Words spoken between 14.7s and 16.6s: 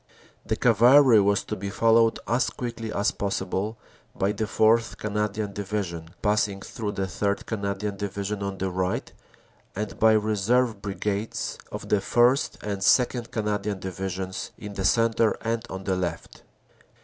the centre and on the left.